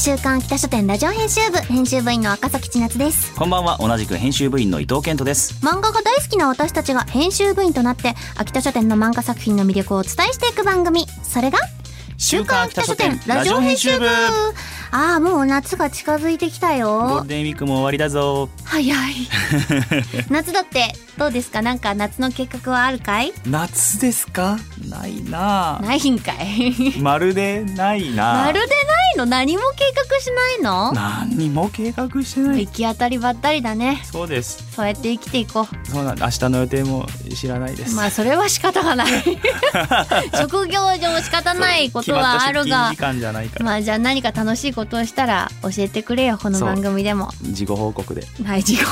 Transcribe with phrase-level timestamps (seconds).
[0.00, 3.34] 週刊北書店ラジオ編集部編集部員の赤崎千夏です。
[3.34, 5.54] こんばんは同じく編集部員の伊藤健人です。
[5.64, 11.04] 漫画が大好きな私たちが編集部員となって秋田書店の漫画作品の魅力をお伝えしていく番組。
[11.24, 11.58] それが
[12.16, 14.06] 週刊秋田書店ラジオ編集部。
[14.90, 18.48] ああもう夏が近づいてきたゴーよルデンウィークも終わりだぞ。
[18.64, 19.28] 早い。
[20.30, 21.60] 夏だってどうですか？
[21.60, 23.34] なんか夏の計画はあるかい？
[23.46, 24.58] 夏ですか？
[24.88, 26.98] ないなないんかい。
[27.00, 29.26] まるでないなまるでないの？
[29.26, 29.87] 何も計画
[30.20, 30.92] しないの？
[30.92, 32.66] 何にも計画してない。
[32.66, 34.00] 行き当たりばったりだね。
[34.04, 34.72] そうです。
[34.72, 35.88] そうやって生きていこう。
[35.88, 39.08] そうなん明日の予定も知らないです、まあそれは仕方がない。
[40.38, 42.90] 職業上仕方ないことはあるが。
[42.90, 47.30] 決まあじゃあ何か楽しいことをしたら教えてくれよこの番組でも。
[47.42, 48.26] 事後報告で。
[48.44, 48.84] はい事後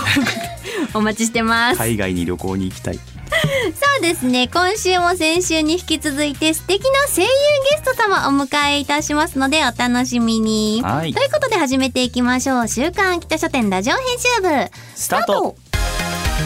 [0.94, 2.98] お待ちしてます、海外に旅行に行きたい。
[2.98, 3.02] そ
[3.98, 7.28] うですね今週も先週に引き続いて素敵な声優
[7.70, 10.82] ゲスト様をお迎えいたしますのでお楽しみに。
[10.82, 11.14] はい。
[11.14, 12.68] ということで始めていきましょう。
[12.68, 14.48] 週刊秋田書店ラジオ編集部。
[14.94, 15.56] スタート。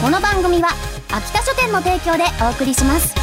[0.01, 0.69] この番組は
[1.11, 3.13] 秋田書店の提供でお送りします。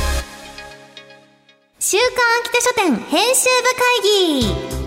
[1.81, 2.07] 週刊
[2.43, 3.69] 秋田書店編集部
[4.03, 4.79] 会議。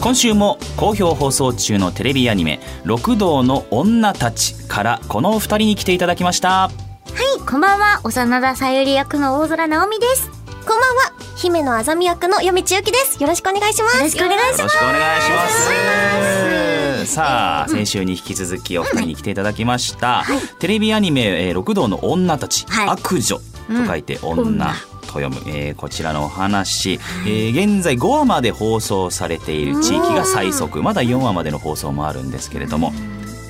[0.00, 6.70] 今週も好評放送中のテレビアニメ「六道の女たち」からこのお二人に来ていただきました
[7.14, 10.28] はい、こんばんは、幼田さゆり役の大空直美です。
[10.66, 13.22] こんばんは、姫野あざみ役の嫁千代です。
[13.22, 13.96] よろしくお願いします。
[13.98, 17.06] よろしくお願いしよろしくお願いします。
[17.06, 20.24] さあ先週に引き続きお二人に来ていただきました、
[20.58, 22.88] テレビアニメ「えー六道の女たち」はい。
[22.88, 23.42] 悪女と
[23.86, 30.82] 書いて女、と読む、えーこちらのお話、えー現在5話まで放送されている地域が最速。
[30.82, 32.92] まだ4話までの放送もあるんですけれども、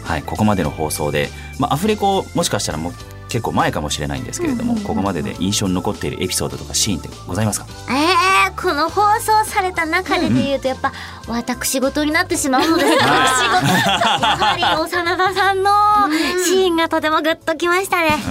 [0.03, 2.93] はい、ここまでの放送で、まあ、アフレコもしかしたらもう
[3.35, 7.67] 結構前かもしれないんですけれども、ここまでで印象に残っているエピソードとかシーンってございますか？
[7.91, 10.93] えー、この放送された中でで言うと、やっぱ、
[11.27, 13.03] 私事になってしまうので、私事。
[13.03, 15.73] やはり、幼田さんの
[16.47, 18.23] シーンがとてもグッときましたね。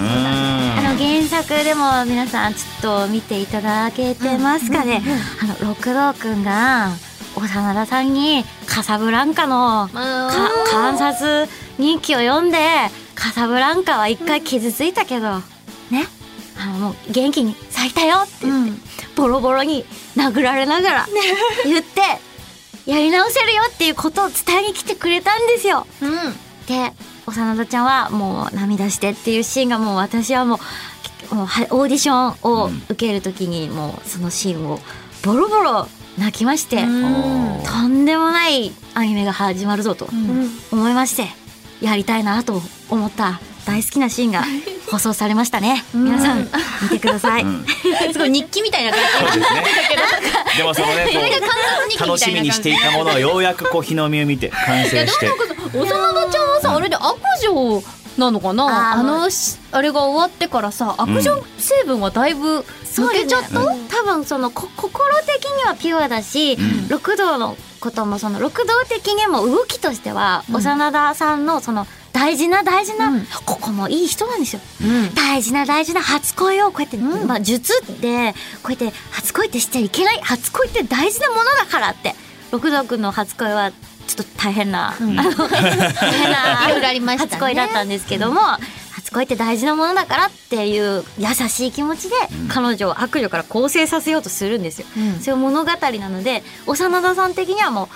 [0.78, 5.02] あの原作でも皆さんちょっと見ていただけてますかね、
[5.42, 6.88] あの六道くんが
[7.36, 12.58] 幼田さんにカサブランカのか観察日記を読んで
[13.14, 15.38] カサブランカは一回傷ついたけど
[15.90, 16.06] ね。
[16.56, 18.80] あのもう元気に咲いたよって言って、
[19.16, 19.84] ボロボロに
[20.16, 21.06] 殴られながら
[21.64, 22.00] 言って
[22.86, 25.86] やり直せるよっていうことを伝えに来てくれたんですよ。
[26.68, 26.92] で
[27.26, 30.60] 幼田ちゃんはもう涙してっていうシーンがもう私はも
[31.32, 34.78] うもうはオーディションを受ける時にもうそのシーンを
[35.24, 35.88] ボロボロ
[36.18, 40.08] 泣きまして、とんでもないアニメが始まるぞと
[40.70, 41.28] 思いまして
[41.80, 44.44] やりたいなと思った大好きなシーンが
[44.90, 46.46] 放送されましたね、皆さん
[46.82, 47.44] 見てください、
[48.12, 49.00] すごい日記みたいな感
[49.32, 49.64] じですね。
[50.58, 51.20] でもそのね、こ
[52.04, 55.30] う楽しみにしていたものがようやくこう日の目を見て完成して。
[55.72, 57.82] 幼田ちゃんはさ、あれで悪女
[58.18, 58.92] なのかな？
[58.92, 59.80] あのしあ。
[59.80, 66.88] れが終わってからさ悪女成分はだいぶ抜けちゃった、多分そのこ心的にはピュアだし、ん。
[66.88, 73.12] 六道のこともその六道的にも動きとしては、幼田さんのその大事な大事な、
[73.44, 74.62] ここもいい人なんですよ、
[75.14, 82.14] 大事な大事な初恋をこうやって、まあ術でこうやって初恋ってしちゃいけない初恋って大事なものだからって。
[82.52, 85.58] 六道くんの初恋はちょっと大変な、あの大
[86.12, 88.40] 変な初恋だったんですけども、
[89.14, 92.16] 初恋って大事なものだからっていう優しい気持ちで
[92.48, 94.86] 彼女を悪女から更生させようとするんですよ。
[95.20, 97.88] そういう物語なので幼田さん的にはもう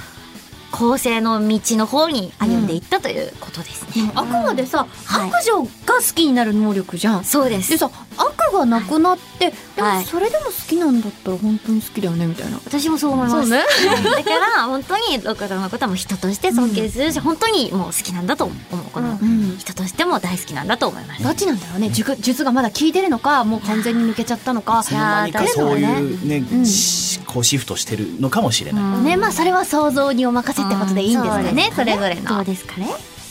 [0.71, 4.13] 更生の道の方に歩んでいったということですね。
[4.15, 7.79] あくまでさ、はい悪女が好きになる能力じゃんそうですで。
[7.79, 9.99] さ悪がなくなって、ではい。
[10.01, 12.59] もそれでも好きなんだったら本当に好きだよねみたいな。
[12.65, 13.43] 私もそう思います。
[13.43, 13.65] そうね。
[13.97, 14.05] うん。
[14.05, 18.57] だから本当に六道のことはもう人として尊敬するし、本当にもう好きなんだと思う。
[18.93, 19.57] このん。
[19.59, 21.23] 人としても大好きなんだと思います。
[21.23, 21.91] どっちなんだろうね。
[21.91, 24.81] 術術がまだ効いてるのかもう完全に抜けちゃったのか。
[24.81, 26.67] いつの間にかそういうね、うん。
[26.67, 28.83] しこうシフトしてるのかもしれない。
[28.83, 29.03] はい。
[29.03, 32.87] ねまあそれは想像にお任せってことでいいんですかねそれぞれのどうですかね。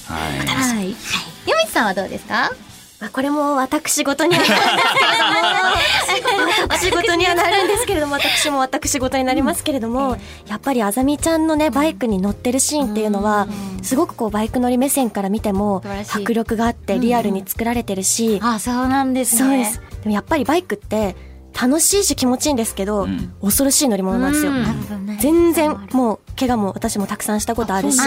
[0.06, 0.48] はい。
[0.48, 0.89] はい。
[0.89, 0.95] よ
[1.63, 2.51] みつさんはどうですか？
[2.99, 4.73] まあ、これも私事にはなるんで
[6.15, 10.17] すけれども私事にはなるんですけれども 私も私事になりますけれども、
[10.47, 13.47] やっぱりあざみちゃんのねバイクに乗ってるシーンっていうのは
[13.83, 19.39] すごくこうバイク乗り目線から見ても迫力があってリアルに作られてるし、あそうなんですね。
[19.39, 19.81] そうです。
[20.03, 21.15] でもやっぱりバイクって
[21.59, 23.33] 楽しいし気持ちいいんですけど、うん。
[23.41, 24.51] 恐ろしい乗り物なんですよ、
[25.19, 28.00] 全然もう怪我も私もたくさんしたことあるし。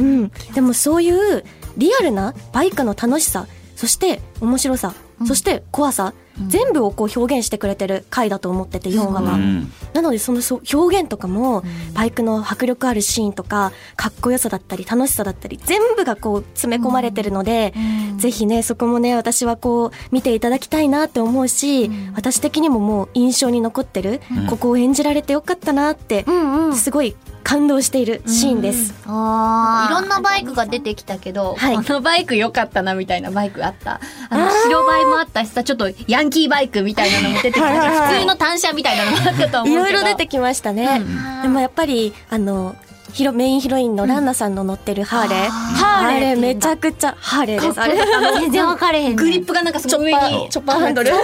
[0.00, 1.44] うん、でもそういう
[1.76, 3.46] リアルなバイクの楽しさ
[3.82, 4.94] そして面白さ、
[5.26, 6.14] そして怖さ、
[6.46, 9.32] 全部をこう表現してくれてる回だと思ってて4話は。
[9.32, 9.72] うん。
[9.92, 10.40] なのでその
[10.72, 17.74] 表現とかも、バイクの迫力あるシーンとかかっこよさだったり楽しさだったり全部がこう詰め込まれてるので、
[18.18, 24.46] ぜひねそこもね私はこう見ていただきたいなって思うし、私的にももう印象に残ってる、うん。
[24.46, 26.76] ここを演じられてよかったなって、うんうん。
[26.76, 28.94] すごい感動しているシーンです。
[29.06, 34.00] あいろんなバイクが出てきたけど、はいこのバイク良かったなみたいなバイクあった。
[34.30, 39.88] あの、白バイもあったしさ、ちょっとヤンキーバイクみたいなのも出てきたし、普通の単車みたいなのもあったと思うけど。
[39.88, 41.02] いろいろ出てきましたね。
[41.42, 42.76] でもやっぱりあの
[43.12, 47.80] ヒロメインヒロインのランナさんの乗ってるハーレー、ハーレーあれめちゃくちゃハーレーです。
[47.80, 47.96] あれ
[48.40, 50.48] 全然分かれへんねグリップがなんかすごい上に。
[50.48, 50.78] チョッパー。
[50.80, 51.10] ハンドル。
[51.10, 51.20] 確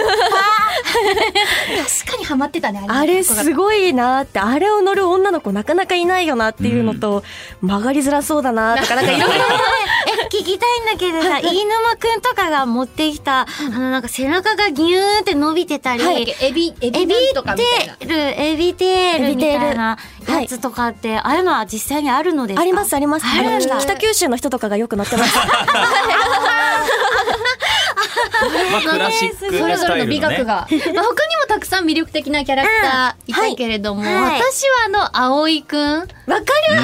[2.11, 3.23] かにハマってたね、あれ。
[3.23, 7.23] すごいなって、あれを乗る女の子なかなかいないよなっていうのと、
[7.61, 9.45] 曲がりづらそうだなとか、なんかいろいろ。
[10.49, 16.35] きたいんだけどさ飯沼くんとかが持ってきたあのなんか背中がギューって伸びてたり、はい。
[16.41, 17.95] エビ、エエビとかみたいな。
[17.95, 19.35] テール、エビテール。
[19.35, 19.59] みたい。
[19.77, 19.97] な
[20.27, 22.61] やつとかって、ああいうのは実際にあるのですか？
[22.61, 23.25] ありますあります。
[23.25, 25.37] あの北九州の人とかがよく乗ってます。
[28.71, 30.45] まあクラシックそれぞれの美学が。
[30.45, 31.03] まあ、他にも
[31.47, 35.99] たくさん魅力的なキャラクターいたけれども、私はあの、葵くん。
[35.99, 36.07] わか
[36.69, 36.81] る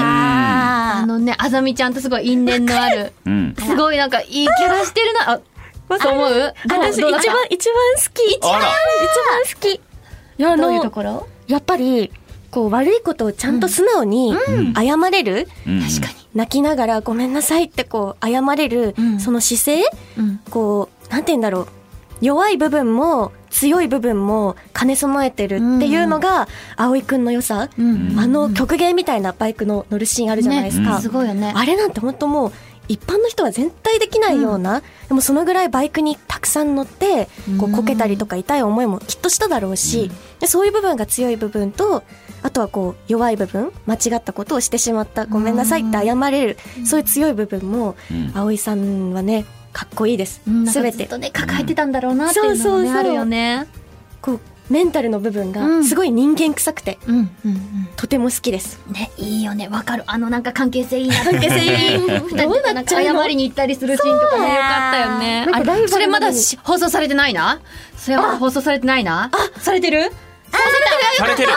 [1.05, 3.13] ああのね、あざみちゃんとすごい因縁のある。
[3.25, 3.55] うん。
[3.59, 5.33] すごいなんかいいキャラしてるな。
[5.33, 5.39] あ、
[5.99, 6.53] そう思う？
[6.67, 7.13] 私一番、
[7.51, 8.33] 一番好き。
[8.33, 8.69] 一あら番
[9.53, 9.75] 好き。
[9.75, 9.81] い
[10.37, 11.27] どういうとの、ころ？
[11.47, 12.11] やっぱり、
[12.49, 14.33] こう悪いことをちゃんと素直に
[14.75, 15.81] 謝れる、うん。
[15.81, 16.15] 確かに。
[16.33, 19.19] 泣きながらごめんなさいってこう謝れる、うん。
[19.19, 19.83] その姿勢？
[20.17, 20.39] うん。
[20.49, 21.67] こうなんて言うんだろう
[22.21, 28.19] 弱い部分も強い部分も兼ね備えてるっていうのが、葵くんの良さ、うん。
[28.19, 31.01] あの曲芸みたいなバイクの乗るシーンあるじゃないですか、ね。
[31.01, 31.53] すごいよね。
[31.55, 32.51] あれなんて本当もう
[32.87, 37.27] 一般の人は絶対できないような、でもそのぐらいバイクにたくさん乗って
[37.59, 42.03] こうこけたりとか痛い思いもきっとしただろうし、でそういう部分が強い部分と
[42.43, 48.31] あとはこう弱い部分間違ったことをしてしまったごめんなさいって謝れる、そういう強い部分もうん。
[48.35, 53.67] 葵さんはねかっこいいですうん、すべてずっとね、抱えてたんだろうなっていうのそうそうそうもね、あるよね。
[54.21, 54.39] こう
[54.69, 57.87] メンタルの部分うんがすごい人間臭くてうん、うん、うん。
[57.97, 59.67] とても好きです、ね、いいよね。
[59.67, 60.03] わかる。
[60.07, 61.15] あのなんか関係性いいな。
[61.25, 62.07] 関係性いい。
[62.07, 65.45] どうでなっちゃうの謝りに行ったりするシーンとかね、よかったよね。
[65.49, 67.59] あなんかライバルなのにそれまだし放送されてないな？
[67.97, 69.29] それは放送されてないな？
[69.33, 70.09] あ、されてる？
[71.17, 71.49] されてる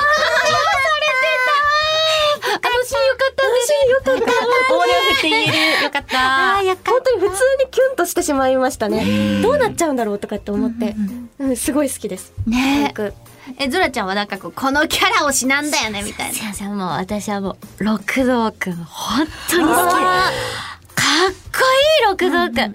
[2.51, 3.59] あのシーンよかったね。
[3.91, 4.75] よかった。
[4.75, 5.83] 大量振って言える。
[5.85, 6.57] よかった。
[6.57, 9.41] あ、やっか本当に普通にキュンとしてしまいましたね。
[9.43, 10.95] どうなっちゃうんだろうとかって思って、
[11.39, 12.33] うんすごい好きです。
[12.47, 12.87] ね。
[12.89, 13.15] 僕。
[13.59, 13.65] え。
[13.65, 16.35] え、ゾラちゃんはなんかこう、このキャラ推しなんだよね、みたいな。
[16.35, 19.77] 先生もう私はもう六道くん本当に好き。
[19.77, 21.61] かっこ
[22.01, 22.75] いい六道くん、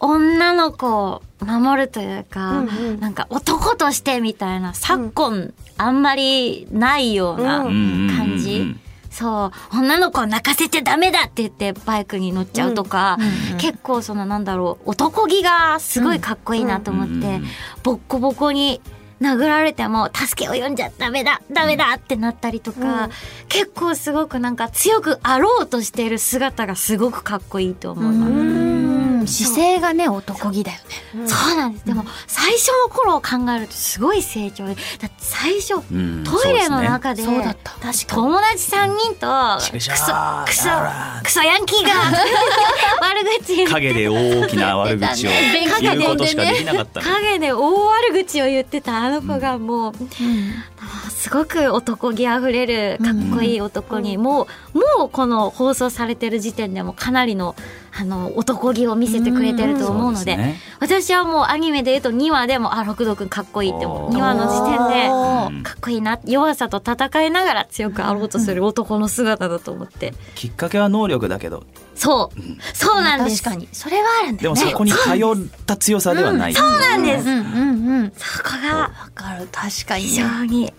[0.00, 3.00] 女の子を守るというか、うんうん。
[3.00, 4.72] なんか男としてみたいな。
[4.74, 8.14] 昨今あんまりないようなうん。
[8.16, 8.74] 感じ、
[9.16, 13.16] そう女の子を泣かせてダメだって言ってバイクに乗っちゃうとか、
[13.56, 17.44] 結構そのなんだろう男気がすごいかっこいいなと思って、うんうん
[17.82, 18.80] ボッコボコに
[19.20, 23.08] 殴られても助けを呼んじゃダメだダメだってなったりとか、
[23.48, 28.26] 結構すごくなんか強くあろうとしている姿がすごくかっこいいと思いま
[28.72, 28.75] す。
[29.26, 30.78] うん姿勢がね、男気だよ
[31.14, 31.28] ね。
[31.28, 31.84] そうなんです。
[31.86, 34.74] でも、最初の頃を考えるとすごい成長で。
[34.74, 37.72] だって最初、うんトイレの中で、そうだった。
[37.72, 40.70] 確か友達3人と、クソ、クソ
[41.24, 41.92] クソヤンキーが、
[43.02, 43.74] 悪口言って。
[43.74, 45.30] 影で大きな悪口を
[45.80, 47.06] 言うことしかできなかったの。
[47.06, 49.92] 影で大悪口を言ってたあの子がもう、
[50.80, 57.56] あすごく男気あふれるかっこいい男に、もうもうこの放送されてる時点でもかなりの
[57.98, 64.16] あの男気を見せてくれてると思うので,、私はもうアニメで言うと2話でもあ六道くんかっこいいって思うおー。
[64.16, 65.62] 2話の時点でうん。
[65.62, 70.14] かっこいいな弱さと戦いながら強くあろうとする男の姿だと思って。
[70.34, 71.64] きっかけは能力だけど。
[71.94, 72.40] そう。
[72.74, 73.42] そうなんです。
[73.42, 73.68] 確かに。
[73.72, 74.60] それはあるんだよね。
[74.60, 78.12] でもそこに頼った強さではない、そうなんです、うんうんうん。
[78.14, 78.76] そこが。
[78.76, 79.48] わかる。
[79.50, 80.10] 確かにね。
[80.10, 80.72] 非常に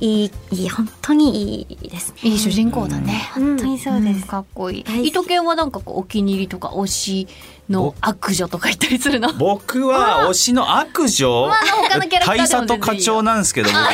[0.00, 2.30] いいいい本当にいいですね。
[2.30, 3.30] いい主人公だね。
[3.34, 5.06] 本当にそうです、かっこいい。
[5.08, 7.28] 糸犬はなんかこうお気に入りとか推し
[7.70, 9.32] の悪女とか言ったりするの？
[9.34, 11.46] 僕は推しの悪女。
[11.48, 11.56] まあ
[11.88, 13.78] 他のキャラクターでも大佐と課長なんですけど僕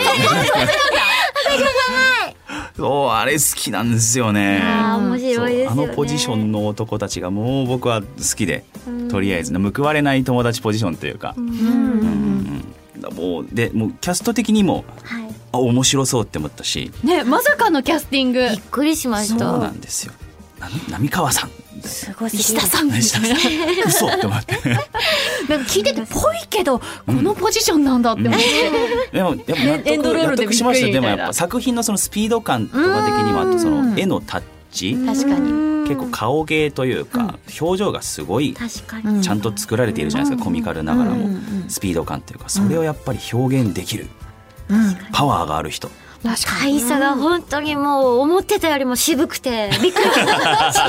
[2.77, 4.61] そうあれ好きなんですよね。
[4.65, 5.83] あー面白いですよね。
[5.85, 8.07] あのポジションの男たちがもう僕は好
[8.37, 8.65] きで。
[9.11, 12.65] とりあえず報われない友達ポジションというか、うん。
[13.15, 15.22] もうでもうキャスト的にもはい
[15.53, 16.91] あ面白そうって思ったし。
[17.05, 18.41] ねまさかのキャスティング。
[18.41, 20.13] びっくりしましそうたなんですよ。
[20.59, 21.51] な波川さん。
[21.83, 22.49] すごすぎる。
[22.49, 22.87] 石田さん。
[22.87, 23.83] みたいな。
[23.87, 24.57] 嘘って思って。
[25.49, 29.11] なんか聞いててぽいけどこのポジションなんだって思って。
[29.13, 30.87] でもやっぱ納エンドロールで得納得しました。
[30.93, 34.97] でもやっぱ作品のそのスピード感とか的にはあとその絵のタッチ。
[35.05, 35.73] 確かに。
[35.89, 41.29] 結構顔芸というか表情がすごい確かに、うんちゃんと作られているじゃないですかコミカルながらも。
[41.69, 44.09] スピード感というかそれをやっぱり表現できる
[45.13, 45.91] パワーがある人。
[46.23, 49.71] 確か大佐が本当にもう思ってたよりも渋くて。
[49.83, 50.11] びっくり。
[50.11, 50.89] した渋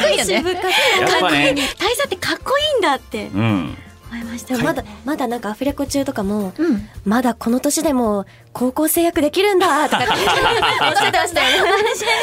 [0.00, 0.36] こいいよね。
[0.36, 0.62] 渋かっ
[1.00, 1.54] やっぱね。
[1.78, 3.26] 大佐ってかっこいいんだって。
[3.34, 3.76] うん。
[4.10, 6.88] 思いましたでもまだまだなんかアフレコ中とかも、うん。
[7.04, 10.12] まだこの年でも高校生役できるんだとかって。
[10.12, 11.70] おっしゃってましたよね。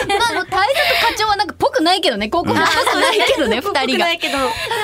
[0.20, 4.06] まあもう大佐と課長はなんかぽくないけどね高校生っぽくないけどね 二人が。
[4.08, 4.28] で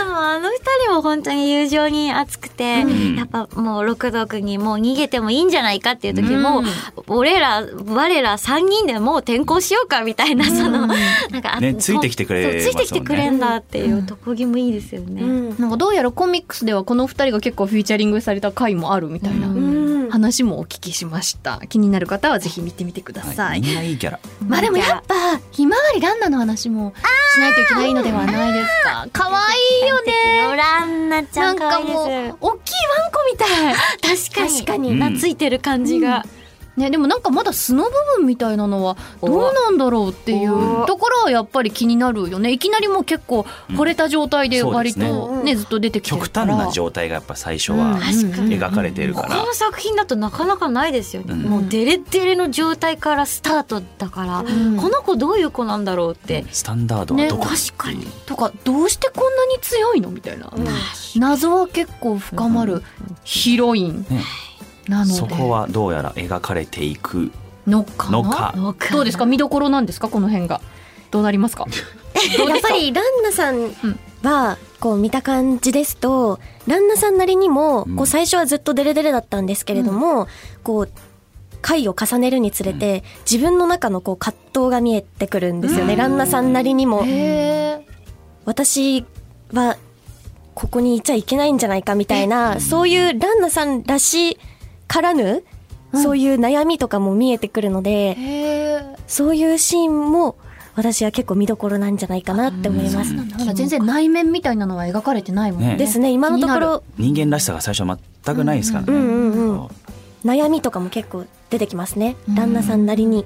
[0.09, 3.15] もあの二人も本当に友情に熱くて、ん。
[3.15, 6.63] やっぱもう六道くんにもう逃げてもいいんじゃないかっていう時も、
[7.07, 12.61] 俺ら我ら三人でもう転校しようかみたいなその、なんかあねついてきてくれね。
[12.61, 15.55] ついてきてくれんだっていう男気もいいですよね、うん。
[15.59, 21.61] なんかどうやらコミックスではこの二人が結構フィーチャリングされた回もあるみたいなうん話もお聞きしました。
[21.69, 23.43] 気になる方はぜひ見てみてくださ。
[23.45, 25.15] はいいみんないいキャラまあでもやっぱ
[25.51, 26.93] ひまわりランナの話も
[27.33, 29.07] しないといけないのではないですか。
[29.13, 30.11] 可愛いよね。
[30.57, 33.75] ランナちゃなんんか可愛いですもう大きいワンコみたい。
[34.29, 36.25] 確かに確かにうん懐いてる感じが、
[36.77, 40.85] ね、でもなんかまだ素の部分みたいなのはどうなんだろうっていうお。
[40.85, 42.51] ところはやっぱり気になるよね。
[42.51, 46.55] いきなりもう結構惚れた状態で割とね,、ずっと出てきてる極から。
[46.55, 47.79] 端な状態がやっぱ最初うん。
[47.79, 49.35] は描かれているから。
[49.35, 51.41] この作品だとなかなかないですよね、うん。
[51.41, 54.77] もうデレデレの状態からスタートだから、ん。
[54.77, 57.45] この子どういう子なんだろうって、スタンダードはどこ？
[57.45, 58.05] ね確かに。
[58.25, 60.09] とかどうしてこんなに強いの？
[60.09, 60.51] みたいな、
[61.17, 62.81] 謎は結構深まる。
[63.23, 64.05] ヒロイン
[65.05, 67.31] そこはどうやら描かれていく
[67.67, 68.17] のかな？
[68.21, 68.53] のか。
[68.55, 69.25] のかどうですか？
[69.25, 70.10] 見どころなんですか？
[70.10, 70.62] この辺が。
[71.12, 71.65] どうなりますか？
[72.38, 72.55] や。
[72.55, 73.71] っぱりランナさん
[74.24, 77.95] は、こう見た感じですと、ランナさんなりにも、うん。
[77.98, 80.27] こう最初はずっとデレデレだったんですけれども、
[80.63, 80.89] こう、
[81.62, 85.95] 回を重ねるにつれて、自分の中のこう葛藤が見えてくるんですよね。
[85.95, 87.03] ランナさんなりにも。
[87.05, 87.86] へ
[88.45, 89.05] 私
[89.53, 89.77] は、
[90.55, 94.39] ここにいちゃいけないんじゃないかみたいな、そういうランナさんらし
[94.91, 95.43] からぬ、
[95.93, 100.38] そういう悩みとかも見えてくるので、えそういうシーンも
[100.75, 103.13] 私は結構見どころなんじゃないかなって思います。
[103.53, 105.67] 全然内面みたいなのは描かれてないもんね。
[105.69, 108.91] ねですね、今のところ人間らしさが最初は全くないですからね。
[110.25, 112.17] 悩みとかも結構出てきますね。
[112.29, 113.25] 旦那さんなりに。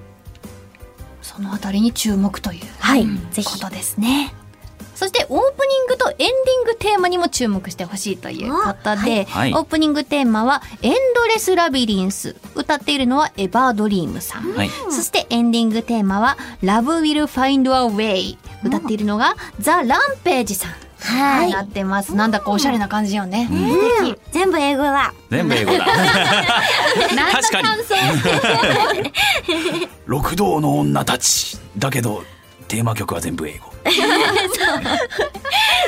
[1.22, 3.60] そのあたりに注目というはい、ぜひ。
[3.60, 4.34] ことですね。
[4.95, 6.27] そしてオープニングとエンディ
[6.61, 12.35] ングテーマにも注目してほしいということで、はいオープニングテーマはエンドレスラビリンス。
[12.55, 14.53] 歌っているのはエバードリームさん。
[14.53, 18.37] はいそしてエンディングテーマは Love Will Find a Way。
[18.63, 20.71] 歌っているのがザ・ランページさん。
[20.97, 22.15] はいなってます。
[22.15, 23.47] なんだかおしゃれな感じよね。
[23.51, 23.55] う
[24.11, 25.85] ん全部英語だ全部英語だ
[27.15, 27.67] なん確かに
[30.05, 32.23] 六道の女たちだけど
[32.67, 33.72] テーマ曲は全部英語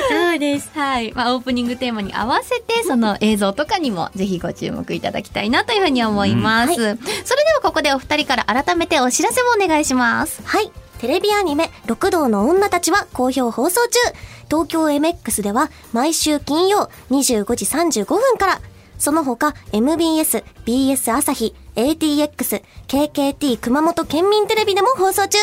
[0.08, 0.70] そうです。
[0.74, 1.12] はい。
[1.12, 6.74] まあ、オープニングテーマに合わせて、その映像とかにもぜひご注目いただきたいなというふうに思います。
[6.74, 10.40] それではここでお二人から改めてお知らせもお願いします。
[10.44, 10.70] はい。
[11.00, 13.98] テレビアニメ、六道の女たちは好評放送中。
[14.48, 18.60] 東京 MX では毎週金曜25時35分から。
[18.98, 25.38] その他、MBS、BS 朝日、ATX、KKT 熊本県民テレビでも放送中。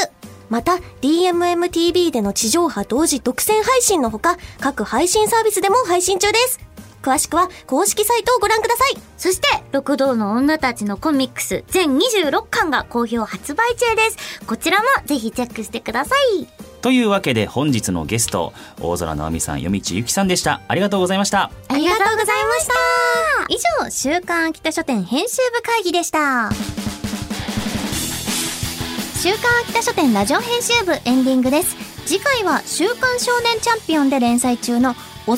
[0.49, 6.59] また、DMMTV での地上波同時独占配信のほか、各配信サービスでも配信中です。
[7.01, 8.97] 詳しくは公式サイトをご覧ください。
[9.15, 14.45] そして、六道の女たちのコミックス全26巻が好評発売中です。
[14.47, 16.47] こちらもぜひチェックしてください。
[16.81, 22.73] というわけで本日のゲスト大空直美さん夜道ゆきさんでしたありがとうございましたありがとうございました。
[23.49, 26.49] 以上、週刊秋田書店編集部会議でした。
[29.25, 31.75] 週刊秋田書店ラジオ編集部エンディングです。
[32.05, 34.93] 次回は週刊少年チャンピオンで連載中の
[35.25, 35.35] 幼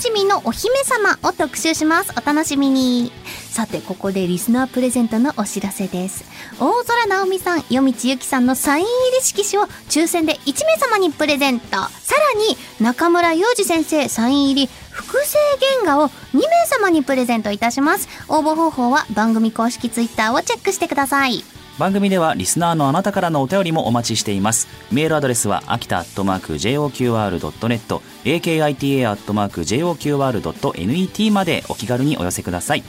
[0.00, 2.12] 馴染のお姫様を特集します。
[2.20, 3.12] お楽しみに。
[3.48, 6.24] さてここでリスナープレゼントのお知らせです
[6.60, 15.38] 大空直美さん夜道ゆきさんのサイン入り色紙を抽選で1名様にプレゼントさらに中村裕二先生サイン入り複製
[15.82, 21.42] 原画を2名様にプレゼントいたします応募方法は番組公式ツイッターをチェックしてください
[21.78, 24.66] 番組ではリスナーのあなたからのお便りもお待ちしています。
[24.90, 32.82] メールアドレスは秋田アットマーク JOQR.net akita アットマーク JOQR.net までお気軽にお寄せください。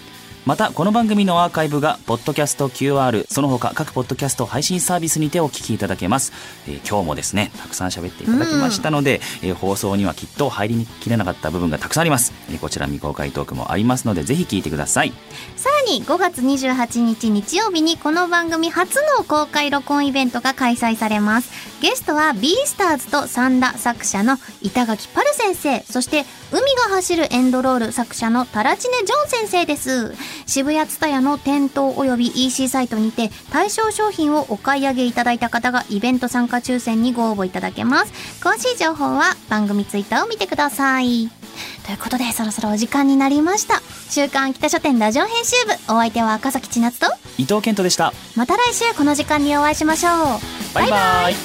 [0.46, 6.31] またこの番組のアーカイブがポッドキャスト QR その他各ポッドキャスト配信サービスにてお聞きいただけます、
[6.65, 15.13] えー今日もですねたくさん喋っていただきましたので、えー放送にはきっと入りきれなかった部分がたくさんあります、えーこちら未公開トークもありますのでぜひ聞いてください。
[15.58, 21.51] さらに5月28日日曜日にこの番組初の公開録音イベントが開催されます。
[21.81, 25.79] ゲストは b スターズとサンダ作者の板垣パル先生。
[25.91, 30.13] そして海が走るエンドロール作者のタラチネジョン先生です。
[30.46, 38.13] 渋谷ツタヤの店頭および EC サイトにて対象商品をお買い上げいただいた方がイベント参加抽選にご応募いただけます。
[38.41, 41.38] 詳しい情報は番組ツイッターを見てください。
[41.86, 43.82] ということでそろそろお時間になりました。
[44.10, 48.13] 週刊秋田書店ラジオ編集部お相手は赤崎千夏と伊藤健人でした。
[48.36, 50.13] また来週この時間にお会いしましょう。
[50.74, 51.36] バイバイ。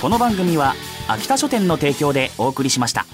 [0.00, 0.74] この番組は
[1.06, 3.06] 秋田書店の提供でお送りしました